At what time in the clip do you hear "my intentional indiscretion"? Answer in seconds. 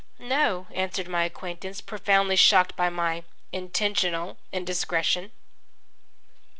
2.89-5.31